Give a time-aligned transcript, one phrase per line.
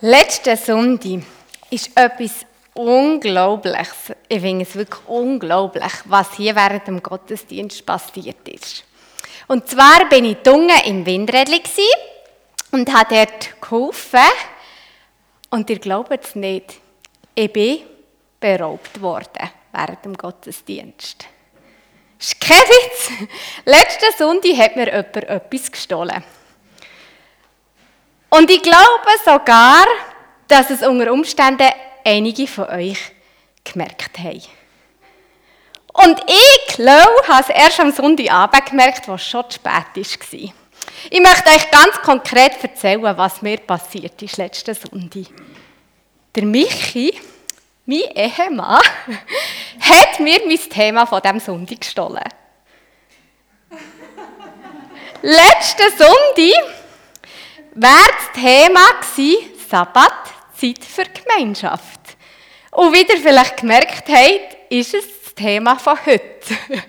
[0.00, 1.22] Letzten Sonntag
[1.70, 4.12] ist etwas Unglaubliches.
[4.28, 8.84] Ich finde es wirklich unglaublich, was hier während dem Gottesdienst passiert ist.
[9.48, 11.62] Und zwar bin ich dunge im Windrädli
[12.72, 14.20] und habe dort geholfen.
[15.48, 16.74] Und ihr glaubt es nicht,
[17.34, 17.78] ich bin
[18.38, 21.24] beraubt worden während dem Gottesdienst.
[22.18, 23.28] Das ist kein Witz.
[23.64, 26.22] Letzten Sonntag hat mir jemand etwas gestohlen.
[28.30, 29.86] Und ich glaube sogar,
[30.48, 31.68] dass es unter Umständen
[32.04, 32.98] einige von euch
[33.64, 34.42] gemerkt haben.
[35.92, 40.52] Und ich, glaube, habe es erst am Sonntagabend gemerkt, was schon zu spät war.
[41.10, 45.32] Ich möchte euch ganz konkret erzählen, was mir passiert ist letzten Sonntag.
[46.34, 47.18] Der Michi,
[47.86, 48.82] mein Ehemann,
[49.80, 52.24] hat mir mein Thema von diesem Sonntag gestohlen.
[55.22, 56.75] letzten Sonntag
[57.76, 60.12] wäre das Thema gewesen, Sabbat,
[60.58, 62.00] Zeit für Gemeinschaft.
[62.70, 66.22] Und wie ihr vielleicht gemerkt habt, ist es das Thema von heute.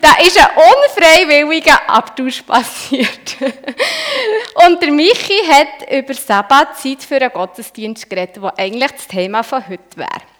[0.00, 3.36] Da ist ein unfreiwilliger Abtausch passiert.
[4.66, 9.44] Und der Michi hat über Sabbat, Zeit für einen Gottesdienst geredet, der eigentlich das Thema
[9.44, 10.31] von heute wäre.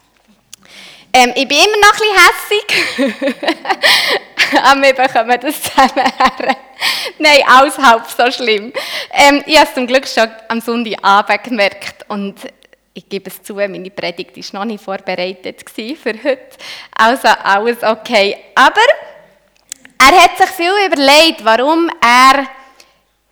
[1.15, 2.63] Ähm, ich bin immer noch ein
[2.99, 3.37] bisschen hässig.
[4.65, 6.57] Aber wir bekommen das zusammen her.
[7.19, 8.73] Nein, alles halb so schlimm.
[9.13, 12.37] Ähm, ich habe es zum Glück schon am Sonntagabend gemerkt und
[12.95, 16.57] ich gebe es zu, meine Predigt war noch nicht vorbereitet für heute.
[16.97, 18.37] Also alles okay.
[18.55, 18.81] Aber
[19.99, 22.47] er hat sich viel überlegt, warum er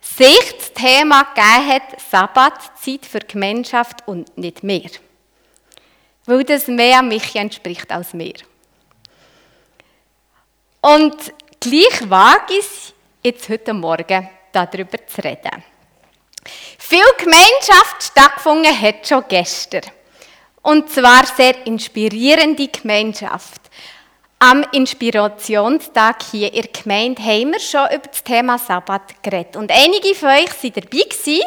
[0.01, 4.89] sich das Thema gegeben hat, Sabbat, Zeit für Gemeinschaft und nicht mehr.
[6.25, 8.33] Weil das mehr mich entspricht als mir.
[10.81, 11.15] Und
[11.59, 15.63] gleich wage ich jetzt heute Morgen darüber zu reden.
[16.77, 19.83] Viel Gemeinschaft stattgefunden hat schon gestern.
[20.63, 23.61] Und zwar sehr inspirierende Gemeinschaft.
[24.39, 29.55] Am Inspirationstag hier in der Gemeinde haben wir schon über das Thema Sabbat geredet.
[29.55, 31.39] Und einige von euch waren dabei.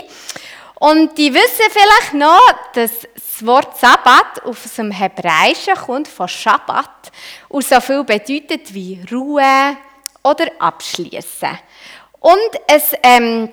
[0.76, 7.10] Und die wissen vielleicht noch, dass das Wort Sabbat auf dem Hebräischen kommt von Schabbat
[7.48, 9.76] und so viel bedeutet wie Ruhe
[10.22, 11.58] oder Abschließen.
[12.20, 13.48] Und es ähm,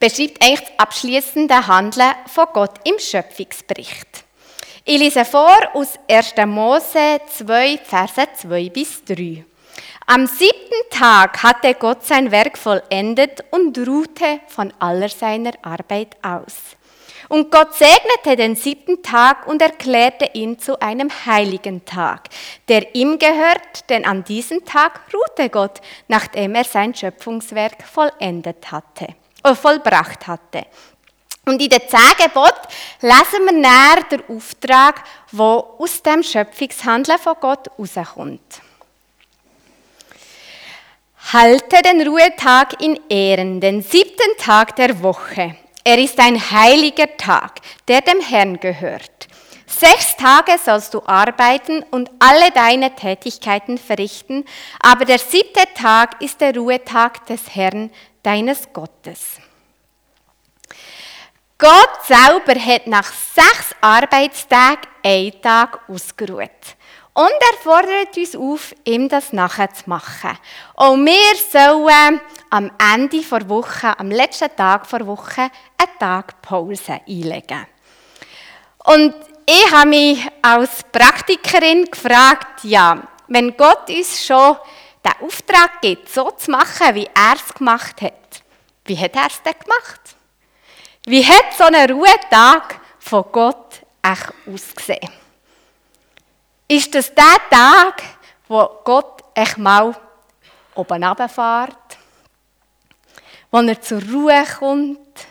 [0.00, 4.24] beschreibt eigentlich das abschließende Handeln von Gott im Schöpfungsbericht.
[4.84, 6.34] Ich lese vor aus 1.
[6.46, 9.44] Mose 2, Verse 2 bis 3.
[10.06, 16.76] Am siebten Tag hatte Gott sein Werk vollendet und ruhte von aller seiner Arbeit aus.
[17.32, 22.28] Und Gott segnete den siebten Tag und erklärte ihn zu einem heiligen Tag,
[22.68, 29.14] der ihm gehört, denn an diesem Tag ruhte Gott, nachdem er sein Schöpfungswerk vollendet hatte,
[29.44, 30.66] äh, vollbracht hatte.
[31.46, 32.68] Und in den zehn Geboten
[33.00, 38.60] lesen wir näher den Auftrag, wo aus dem Schöpfungshandeln von Gott rauskommt.
[41.32, 45.56] Halte den Ruhetag in Ehren, den siebten Tag der Woche.
[45.84, 49.28] Er ist ein heiliger Tag, der dem Herrn gehört.
[49.66, 54.44] Sechs Tage sollst du arbeiten und alle deine Tätigkeiten verrichten,
[54.80, 57.90] aber der siebte Tag ist der Ruhetag des Herrn,
[58.22, 59.38] deines Gottes.
[61.58, 66.76] Gott selber hat nach sechs Arbeitstagen einen Tag ausgeruht.
[67.14, 70.38] Und er fordert uns auf, ihm das nachher zu machen.
[70.76, 77.00] Und wir sollen am Ende der Woche, am letzten Tag der Woche, einen Tag Pause
[77.06, 77.66] einlegen.
[78.84, 79.14] Und
[79.44, 84.56] ich habe mich als Praktikerin gefragt, ja, wenn Gott uns schon
[85.04, 88.42] den Auftrag gibt, so zu machen, wie er es gemacht hat,
[88.86, 90.00] wie hat er es denn gemacht?
[91.04, 95.21] Wie hat so ein Ruhetag von Gott echt ausgesehen?
[96.72, 98.02] Ist das der Tag,
[98.48, 99.94] wo Gott echt mal
[100.74, 101.98] oben runterfährt?
[103.50, 105.26] Wo er zur Ruhe kommt?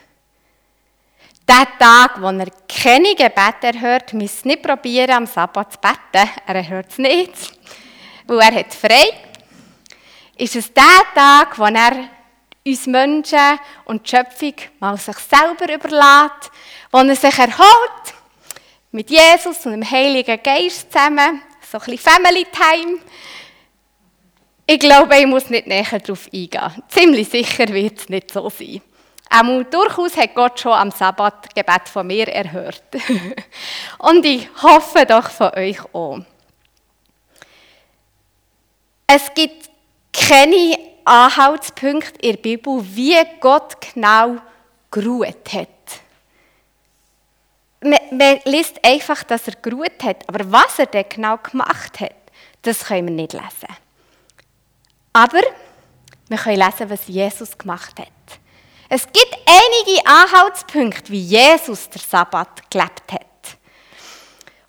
[1.47, 6.29] Der Tag, wo er keine Gebete erhört, müsst nicht probieren, am Sabbat zu beten.
[6.45, 7.33] Er hört es nicht,
[8.27, 9.09] weil er hat frei.
[10.37, 12.07] Ist es der Tag, wo er
[12.63, 16.51] uns Menschen und die Schöpfung mal sich selber überlässt,
[16.91, 18.20] wo er sich erholt,
[18.91, 22.99] mit Jesus und dem Heiligen Geist zusammen, so ein bisschen Family Time.
[24.67, 26.83] Ich glaube, ich muss nicht näher darauf eingehen.
[26.89, 28.81] Ziemlich sicher wird es nicht so sein.
[29.29, 32.83] Auch durchaus hat Gott schon am Sabbat Gebet von mir erhört.
[33.99, 36.19] und ich hoffe doch von euch auch.
[39.07, 39.69] Es gibt
[40.11, 44.37] keine Anhaltspunkte in der Bibel, wie Gott genau
[44.89, 45.80] geruht hat.
[47.81, 50.27] Man, man liest einfach, dass er geruht hat.
[50.27, 52.15] Aber was er denn genau gemacht hat,
[52.61, 53.75] das können wir nicht lesen.
[55.13, 55.41] Aber
[56.27, 58.07] wir können lesen, was Jesus gemacht hat.
[58.87, 63.21] Es gibt einige Anhaltspunkte, wie Jesus der Sabbat gelebt hat.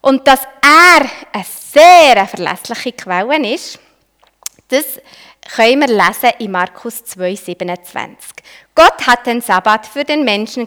[0.00, 3.79] Und dass er eine sehr verlässliche Quelle ist,
[4.69, 5.00] das
[5.55, 8.17] können wir lesen in Markus 2,27.
[8.75, 10.67] Gott hat den Sabbat für den Menschen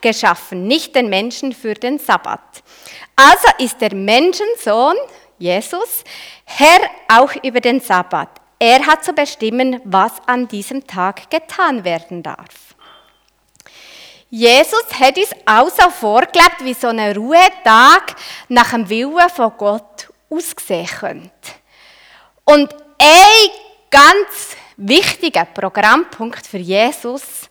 [0.00, 2.62] geschaffen, nicht den Menschen für den Sabbat.
[3.16, 4.96] Also ist der Menschensohn,
[5.38, 6.04] Jesus,
[6.44, 8.28] Herr auch über den Sabbat.
[8.58, 12.74] Er hat zu bestimmen, was an diesem Tag getan werden darf.
[14.28, 18.14] Jesus hat uns auch so vorgelebt, wie so ein Ruhetag
[18.48, 21.30] nach dem Willen von Gott aussehen könnte.
[22.44, 23.50] Und ein
[23.90, 27.50] ganz wichtiger Programmpunkt für Jesus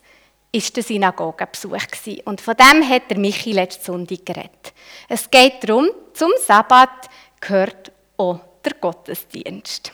[0.51, 1.77] ist der Synagogenbesuch
[2.25, 4.73] Und von dem hat der Michi letzte Sonntag geredet.
[5.07, 7.09] Es geht darum, zum Sabbat
[7.39, 9.91] gehört auch der Gottesdienst.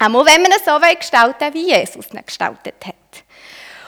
[0.00, 2.94] Auch wenn wir ihn so gestalten wie Jesus ihn gestaltet hat.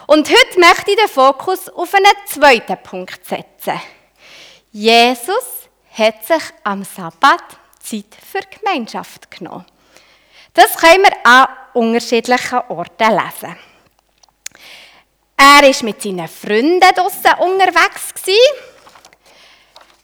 [0.07, 3.81] Und heute möchte ich den Fokus auf einen zweiten Punkt setzen.
[4.73, 7.43] Jesus hat sich am Sabbat
[7.81, 9.65] Zeit für Gemeinschaft genommen.
[10.55, 13.57] Das können wir unterschiedlichen Orten lesen.
[15.37, 18.13] Er war mit seinen Freunden draussen unterwegs.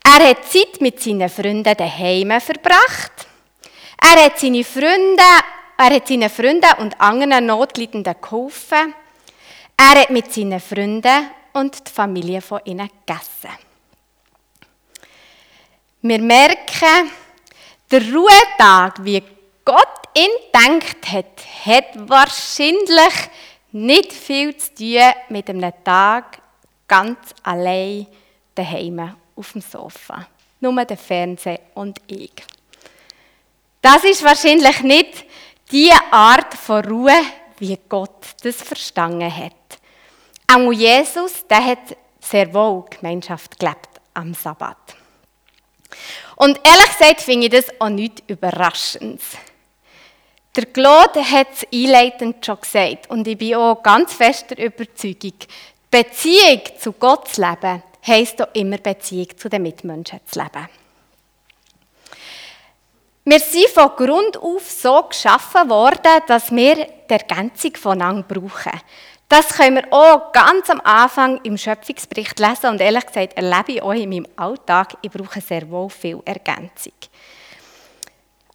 [0.02, 3.26] Er hat Zeit mit seinen Freunden daheim verbracht.
[4.00, 5.22] Er hat seine Freunde,
[5.76, 8.94] er hat seinen Freunden und anderen Notleidenden geholfen.
[9.76, 13.50] Er hat mit seinen Freunden und der Familie von ihnen gegessen.
[16.02, 17.10] Wir merken,
[17.90, 19.22] der Ruhetag, wie
[20.16, 23.14] ihn denkt hat, hat wahrscheinlich
[23.72, 26.40] nicht viel zu tun mit einem Tag
[26.88, 28.06] ganz allein
[28.54, 30.26] daheim auf dem Sofa.
[30.60, 32.32] Nur der Fernseher und ich.
[33.82, 35.24] Das ist wahrscheinlich nicht
[35.70, 37.20] die Art von Ruhe,
[37.58, 39.52] wie Gott das verstanden hat.
[40.52, 44.96] Auch Jesus, der hat sehr wohl Gemeinschaft gelebt am Sabbat.
[46.36, 49.20] Und ehrlich gesagt finde ich das auch nicht überraschend.
[50.56, 55.34] Der Claude hat es einleitend schon gesagt und ich bin auch ganz fest der Überzeugung,
[55.90, 60.66] Beziehung zu Gott zu leben, heisst auch immer Beziehung zu den Mitmenschen zu leben.
[63.26, 68.80] Wir sind von Grund auf so geschaffen worden, dass wir die Ergänzung voneinander brauchen.
[69.28, 73.82] Das können wir auch ganz am Anfang im Schöpfungsbericht lesen und ehrlich gesagt erlebe ich
[73.82, 76.94] auch in meinem Alltag, ich brauche sehr wohl viel Ergänzung.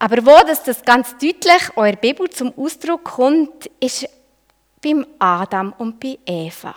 [0.01, 4.09] Aber wo das, das ganz deutlich in der Bibel zum Ausdruck kommt, ist
[4.81, 6.73] beim Adam und bei Eva.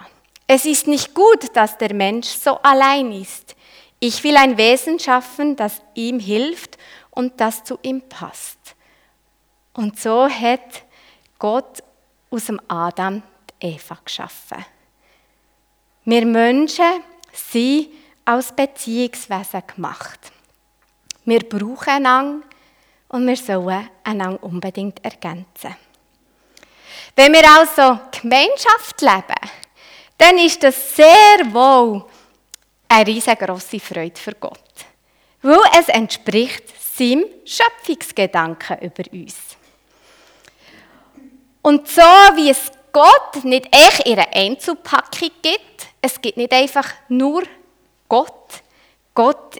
[0.47, 3.57] Es ist nicht gut, dass der Mensch so allein ist.
[3.99, 6.77] Ich will ein Wesen schaffen, das ihm hilft
[7.13, 8.59] und das zu ihm passt.
[9.73, 10.85] Und so hat
[11.39, 11.83] Gott
[12.31, 13.23] aus dem Adam
[13.59, 14.67] Eva geschaffen.
[16.05, 17.01] Wir Menschen
[17.33, 17.89] sind
[18.27, 20.21] als Beziehungswesen gemacht.
[21.25, 22.54] Wir brauchen einander
[23.15, 25.77] und wir sollen einander unbedingt ergänzen.
[27.15, 29.51] Wenn wir also Gemeinschaft leben,
[30.19, 32.05] dann ist das sehr wohl
[32.89, 34.59] eine riesengroße Freude für Gott.
[35.43, 36.65] Weil es entspricht
[36.97, 39.37] seinem Schöpfungsgedanken über uns.
[41.63, 45.87] Und so wie es Gott nicht echt ihre Einzelpackung gibt.
[46.03, 47.45] Es gibt nicht einfach nur
[48.09, 48.63] Gott.
[49.15, 49.57] Gott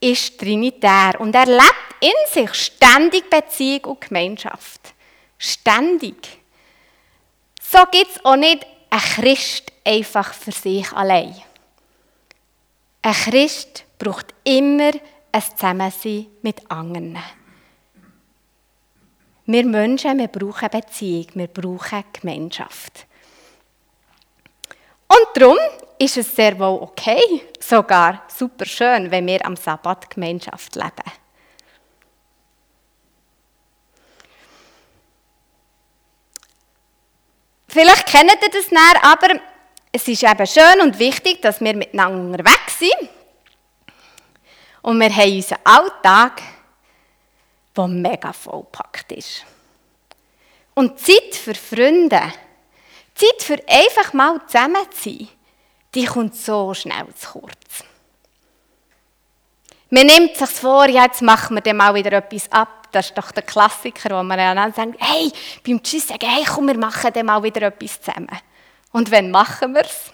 [0.00, 4.94] ist trinitär und er lebt in sich ständig Beziehung und Gemeinschaft.
[5.38, 6.38] Ständig.
[7.60, 11.34] So gibt es auch nicht einen Christ einfach für sich allein.
[13.02, 14.92] Ein Christ braucht immer
[15.32, 17.18] ein Zusammensein mit anderen.
[19.46, 23.06] Wir Menschen, wir brauchen Beziehung, wir brauchen Gemeinschaft.
[25.08, 25.58] Und darum
[25.98, 31.12] ist es sehr wohl okay, sogar super schön, wenn wir am Sabbat Gemeinschaft leben.
[37.72, 39.40] Vielleicht kennt ihr das nicht, aber
[39.92, 43.08] es ist eben schön und wichtig, dass wir miteinander unterwegs sind.
[44.82, 46.42] Und wir haben unseren Alltag
[47.76, 49.44] der mega vollpackt ist.
[50.74, 52.20] Und Zeit für Freunde,
[53.14, 55.28] Zeit für einfach mal zusammen zu sein,
[55.94, 57.84] die kommt so schnell zu kurz.
[59.90, 62.79] Man nimmt sich vor, jetzt machen wir dann mal wieder etwas ab.
[62.92, 65.30] Das ist doch der Klassiker, wo man dann sagt, hey,
[65.66, 68.28] beim Tschüss sagen, hey, komm, wir machen dann mal wieder etwas zusammen.
[68.92, 70.12] Und wann machen wir es?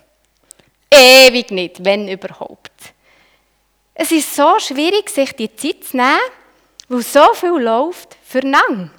[0.90, 2.72] Ewig nicht, wenn überhaupt.
[3.94, 6.20] Es ist so schwierig, sich die Zeit zu nehmen,
[6.88, 8.90] weil so viel läuft für lang.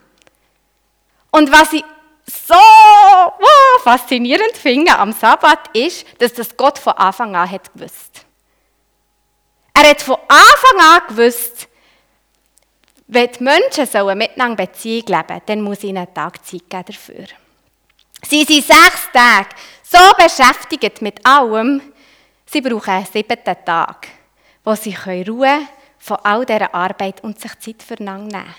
[1.32, 1.84] Und was ich
[2.26, 8.26] so wow, faszinierend finde am Sabbat ist, dass das Gott von Anfang an hat gewusst.
[9.74, 11.67] Er hat von Anfang an gewusst,
[13.08, 17.26] wenn die Menschen sollen miteinander Beziehung leben dann muss ihnen einen Tag Zeit geben dafür.
[18.24, 19.50] Sie sind sechs Tage
[19.84, 21.82] so beschäftigt mit allem,
[22.46, 24.08] sie brauchen einen siebten Tag,
[24.64, 28.56] wo sie können von all dieser Arbeit und sich Zeit füreinander nehmen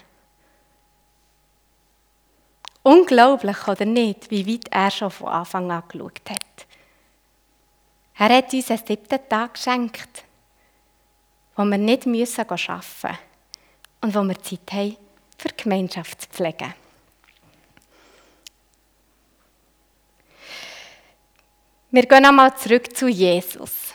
[2.82, 6.66] Unglaublich, oder nicht, wie weit er schon von Anfang an geschaut hat.
[8.16, 10.24] Er hat uns einen siebten Tag geschenkt,
[11.54, 13.18] wo wir nicht arbeiten müssen
[14.00, 14.96] und wo wir Zeit haben,
[15.36, 16.74] für die Gemeinschaft zu pflegen.
[21.90, 23.94] Wir gehen einmal zurück zu Jesus.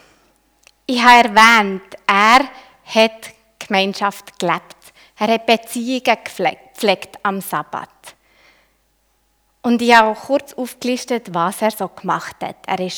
[0.86, 2.50] Ich habe erwähnt, er
[2.86, 3.30] hat
[3.60, 4.78] Gemeinschaft gelebt.
[5.18, 7.90] Er hat Beziehungen gepflegt am Sabbat.
[9.62, 12.58] Und ich habe auch kurz aufgelistet, was er so gemacht hat.
[12.68, 12.92] Er war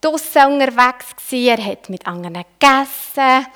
[0.00, 3.46] draußen unterwegs, er hat mit anderen gegessen,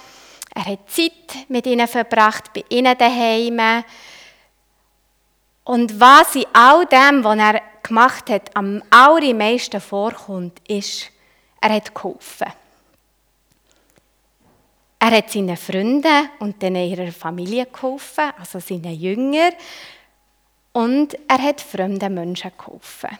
[0.55, 3.85] er hat Zeit mit ihnen verbracht, bei ihnen daheim.
[5.65, 11.11] Und was in all dem, was er gemacht hat, am allermeisten vorkommt, ist,
[11.61, 12.53] er hat geholfen.
[14.99, 19.53] Er hat seinen Freunden und dann ihrer Familie geholfen, also seinen Jüngern.
[20.73, 23.19] Und er hat fremden Menschen geholfen.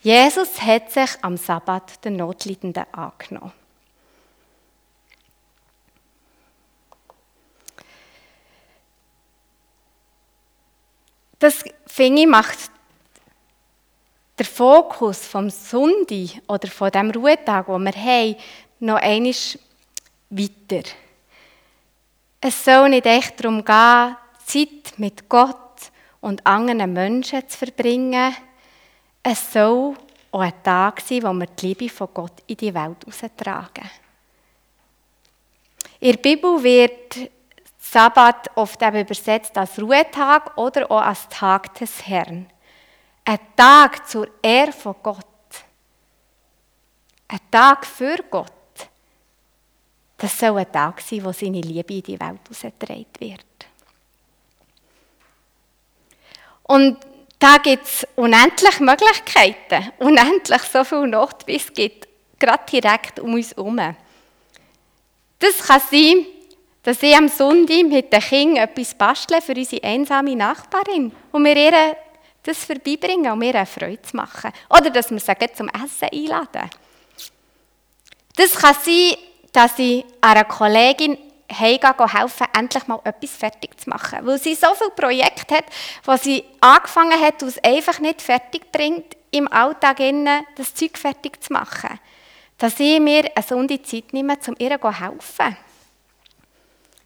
[0.00, 3.52] Jesus hat sich am Sabbat den Notleidenden angenommen.
[11.38, 12.58] Das finde macht
[14.38, 18.36] der Fokus vom Sonntag oder von dem Ruhetag, wo wir haben,
[18.80, 19.34] noch einmal
[20.30, 20.88] weiter.
[22.40, 24.16] Es soll nicht echt darum gehen,
[24.46, 25.90] Zeit mit Gott
[26.20, 28.34] und anderen Menschen zu verbringen.
[29.22, 29.96] Es soll
[30.30, 33.90] auch ein Tag sein, wo wir die Liebe von Gott in die Welt austragen.
[36.00, 37.30] In der Bibel wird
[37.90, 42.50] Sabbat oft eben übersetzt als Ruhetag oder auch als Tag des Herrn.
[43.24, 45.24] Ein Tag zur Ehre von Gott.
[47.28, 48.52] Ein Tag für Gott.
[50.18, 53.44] Das soll ein Tag sein, wo seine Liebe in die Welt ausgetragen wird.
[56.64, 56.98] Und
[57.38, 62.06] da gibt es unendlich Möglichkeiten, unendlich so viel Nacht, wie es gibt,
[62.38, 63.80] gerade direkt um uns herum.
[65.38, 66.26] Das kann sein,
[66.88, 71.54] dass ich am Sonntag mit den Kindern etwas bastle für unsere einsame Nachbarin und wir
[71.54, 71.96] ihr
[72.42, 74.50] das vorbeibringen, um ihr eine Freude zu machen.
[74.70, 76.70] Oder dass wir sie zum Essen einladen.
[78.36, 79.18] Das kann sein,
[79.52, 84.20] dass ich einer Kollegin helfen endlich mal etwas fertig zu machen.
[84.22, 85.66] Weil sie so viele Projekte hat,
[86.06, 89.98] was sie angefangen hat, und es einfach nicht fertig bringt, im Alltag
[90.56, 92.00] das Zeug fertig zu machen.
[92.56, 95.67] Dass ich mir eine Sonde Zeit nehme, um ihr zu helfen.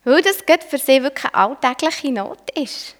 [0.04, 2.96] Weil das für sie wirklich eine alltägliche Not ist.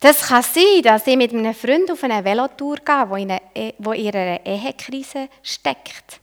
[0.00, 3.40] Das kann sein, dass ich mit einem Freund auf eine Velotour gehe, wo in, eine,
[3.54, 6.20] e, wo in ihrer Ehekrise steckt.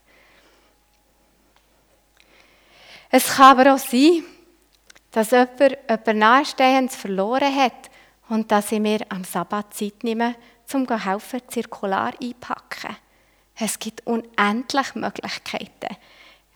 [3.10, 4.24] Es kann aber auch sein,
[5.12, 7.90] dass jemand jemand Nahestehendes verloren hat
[8.30, 10.36] und dass ich mir am Sabbat Zeit nehme,
[10.74, 12.96] um zu helfen, zirkular einpacken.
[13.56, 15.98] Es gibt unendlich Möglichkeiten,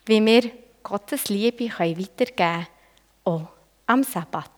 [0.05, 2.67] wie wir Gottes Liebe weitergeben können
[3.27, 3.48] auch
[3.86, 4.51] am Sabbat.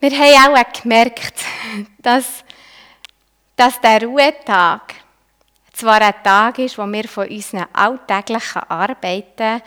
[0.00, 1.44] Wir haben auch gemerkt,
[1.98, 2.44] dass,
[3.56, 4.94] dass der Ruhetag
[5.72, 9.60] zwar ein Tag ist, wo wir von unseren alltäglichen Arbeiten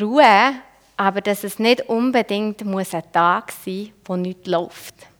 [0.00, 0.60] ruhen,
[0.96, 5.11] aber dass es nicht unbedingt ein Tag sein muss, wo nichts läuft.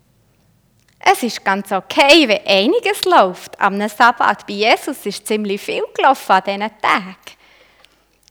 [1.05, 4.47] Es ist ganz okay, wenn einiges läuft am Sabbat.
[4.47, 7.17] Bei Jesus ist ziemlich viel gelaufen an diesen Tagen.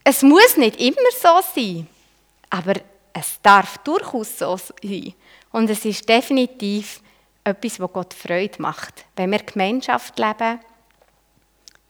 [0.04, 1.86] Es muss nicht immer so sein,
[2.50, 2.74] aber
[3.12, 5.14] es darf durchaus so sein.
[5.52, 7.00] Und es ist definitiv
[7.44, 9.04] etwas, was Gott Freude macht.
[9.16, 10.60] Wenn wir Gemeinschaft leben,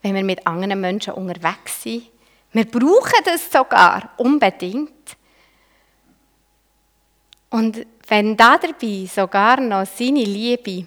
[0.02, 2.08] wenn wir mit anderen Menschen unterwegs sind.
[2.52, 5.16] Wir brauchen das sogar unbedingt.
[7.52, 10.86] Und wenn da dabei sogar noch seine Liebe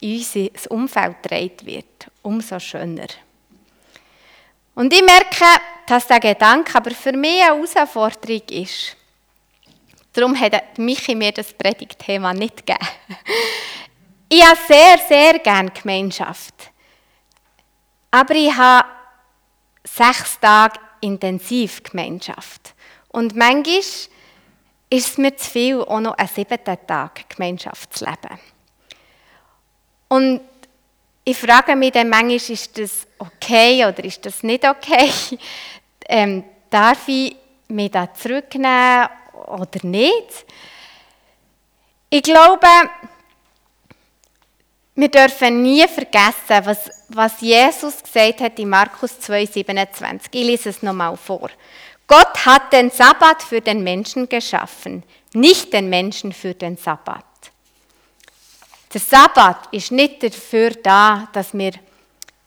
[0.00, 3.06] in unser Umfeld getragen wird, umso schöner.
[4.74, 5.44] Und ich merke,
[5.86, 8.96] dass der Gedanke aber für mich eine Herausforderung ist.
[10.12, 12.86] Darum hat Michi mir das Predigtthema nicht gegeben.
[14.30, 16.52] Ich habe sehr, sehr gerne Gemeinschaft.
[18.10, 18.86] Aber ich habe
[19.84, 22.74] sechs Tage intensiv Gemeinschaft.
[23.08, 23.80] Und manchmal
[24.90, 28.38] ist es mir zu viel, auch noch einen siebten Tag Gemeinschaft zu leben.
[30.08, 30.40] Und
[31.24, 35.10] ich frage mich dann manchmal, ist das okay oder ist das nicht okay?
[36.10, 37.36] Ähm, darf ich
[37.68, 39.10] mich da zurücknehmen
[39.46, 40.46] oder nicht?
[42.08, 42.66] Ich glaube,
[44.94, 50.28] wir dürfen nie vergessen, was, was Jesus gesagt hat in Markus 2,27.
[50.32, 51.50] Ich lese es nochmal vor.
[52.08, 57.24] Gott hat den Sabbat für den Menschen geschaffen, nicht den Menschen für den Sabbat.
[58.92, 61.72] Der Sabbat ist nicht dafür da, dass wir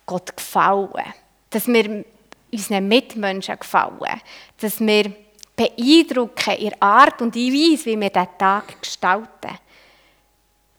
[0.08, 1.14] Gott gefallen,
[1.52, 2.04] dass wir
[2.52, 4.22] unseren Mitmenschen gefallen,
[4.60, 5.14] dass wir
[5.56, 9.60] beeindrucken in Art und Weise, wie wir diesen Tag gestalten.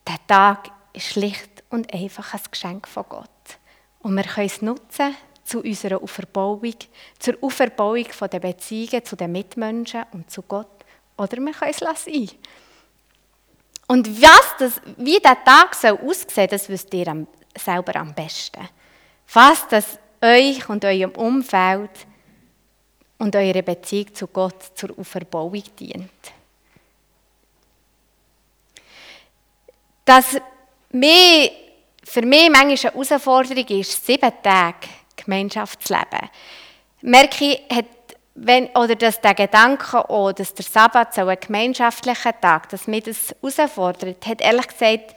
[0.09, 3.29] Der Tag ist schlicht und einfach ein Geschenk von Gott.
[4.01, 6.75] Und wir können es nutzen zu unserer Auferbauung,
[7.19, 10.69] zur Auferbauung der Beziehungen zu den Mitmenschen und zu Gott.
[11.17, 12.31] Oder wir können es lassen.
[13.89, 18.69] Und was das, wie der Tag soll aussehen das wisst ihr am, selber am besten.
[19.33, 21.91] Was das euch und eurem Umfeld
[23.19, 26.11] und eure Beziehung zu Gott zur Auferbauung dient.
[30.05, 30.37] Dass
[30.91, 31.51] mir,
[32.03, 34.89] für mich manchmal eine Herausforderung ist, sieben Tage
[35.25, 36.29] Gemeinschaft zu leben.
[37.03, 37.87] Merke ich, hat,
[38.35, 43.05] wenn, oder dass der Gedanke, oh, dass der Sabbat so ein gemeinschaftlicher Tag, dass mich
[43.05, 45.15] das herausfordert, hat ehrlich gesagt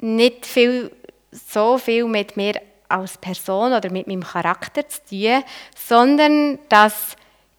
[0.00, 0.90] nicht viel,
[1.30, 5.44] so viel mit mir als Person oder mit meinem Charakter zu tun,
[5.76, 7.16] sondern dass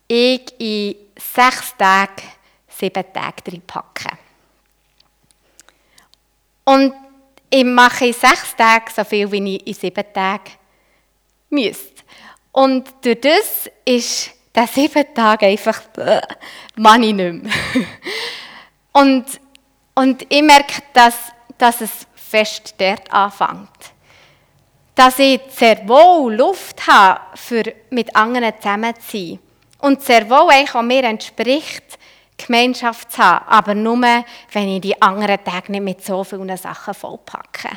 [0.07, 2.23] ich in sechs Tagen
[2.67, 4.17] sieben Tage packe.
[6.65, 6.93] Und
[7.49, 10.51] ich mache in sechs Tagen so viel, wie ich in sieben Tagen
[11.51, 12.03] müsste.
[12.51, 16.21] Und durch das ist der sieben Tage einfach, äh,
[16.75, 17.51] man ich nicht mehr.
[18.93, 19.25] und,
[19.95, 21.15] und ich merke, dass,
[21.57, 23.91] dass es fest dort anfängt
[24.95, 29.39] dass ich sehr wohl Luft habe, für mit anderen zusammen zu sein.
[29.79, 31.97] Und sehr wohl eigentlich auch mir entspricht,
[32.37, 33.99] Gemeinschaft zu haben, aber nur,
[34.51, 37.69] wenn ich die anderen Tage nicht mit so vielen Sachen vollpacke.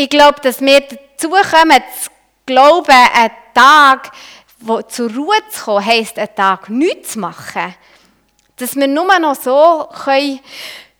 [0.00, 2.10] Ich glaube, dass wir dazu kommen, zu
[2.46, 4.10] glauben, einen Tag
[4.60, 7.74] wo zur Ruhe zu kommen, heisst, einen Tag nichts zu machen.
[8.56, 10.40] Dass wir nur noch so können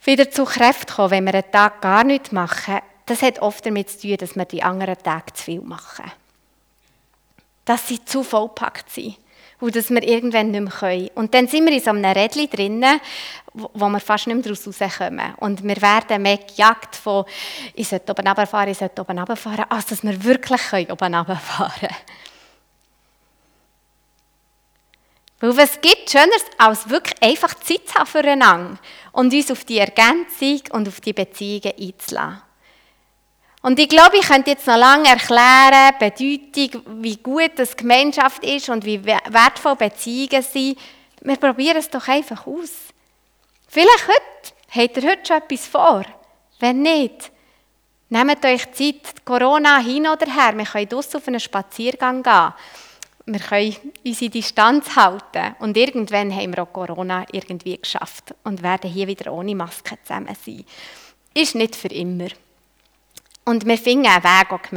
[0.05, 3.89] wieder zu Kräften kommen, wenn wir einen Tag gar nichts machen das hat oft damit
[3.91, 6.13] zu tun, dass wir die anderen Tage zu viel machen.
[7.65, 9.17] Dass sie zu vollpackt sind
[9.61, 11.09] und dass wir irgendwann nicht mehr können.
[11.15, 13.01] Und dann sind wir in so einem Rädchen drinnen,
[13.53, 15.35] wo wir fast nicht mehr daraus rauskommen.
[15.39, 17.25] Und wir werden mehr gejagt von,
[17.75, 21.97] ich sollte oben runterfahren, ich sollte oben runterfahren, als dass wir wirklich oben runterfahren können.
[25.41, 28.79] Weil was gibt Schöneres, als wirklich einfach Zeit zu haben füreinander
[29.13, 32.50] und uns auf die Ergänzung und auf die Beziehungen einzulassen.
[33.63, 38.71] Und ich glaube, ich könnte jetzt noch lange erklären, Bedeutung, wie gut das Gemeinschaft ist
[38.71, 40.79] und wie wertvoll Beziehungen sind.
[41.21, 42.71] Wir probieren es doch einfach aus.
[43.69, 46.05] Vielleicht heute, habt ihr heute schon etwas vor?
[46.59, 47.31] Wenn nicht,
[48.09, 50.57] nehmt euch Zeit, Corona hin oder her.
[50.57, 52.55] Wir können draussen auf einen Spaziergang gehen.
[53.27, 55.55] Wir können unsere Distanz halten.
[55.59, 60.35] Und irgendwann haben wir auch Corona irgendwie geschafft und werden hier wieder ohne Maske zusammen
[60.45, 60.65] sein.
[61.35, 62.29] Ist nicht für immer.
[63.51, 64.71] Und wir finden einen Weg, auch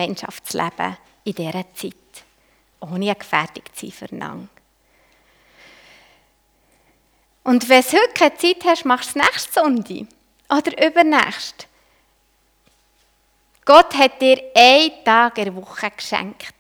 [0.56, 1.94] leben in dieser Zeit,
[2.80, 4.48] ohne gefährdet zu sein füreinander.
[7.44, 10.08] Und wenn du heute keine Zeit hast, machst du es nächste Sonntag
[10.50, 11.68] oder übernächst.
[13.64, 16.56] Gott hat dir einen Tag in der Woche geschenkt,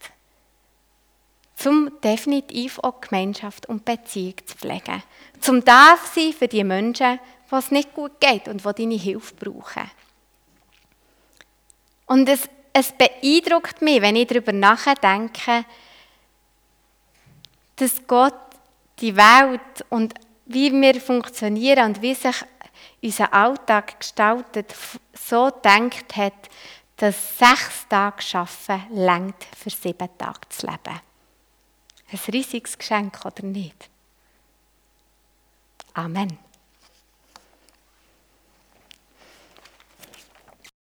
[1.65, 5.02] um definitiv auch Gemeinschaft und Beziehung zu pflegen.
[5.41, 9.89] Zum da sein für die Menschen, es nicht gut geht und die deine Hilfe brauchen.
[12.13, 15.65] Und es, es beeindruckt mich, wenn ich darüber nachdenke,
[17.76, 18.38] dass Gott
[18.99, 20.13] die Welt und
[20.45, 22.36] wie wir funktionieren und wie sich
[23.02, 24.76] unser Alltag gestaltet,
[25.12, 26.52] so denkt hat,
[26.97, 31.02] dass sechs Tage schaffen längt für sieben Tage zu leben.
[32.12, 33.89] Ein riesiges Geschenk, oder nicht?
[35.95, 36.38] Amen.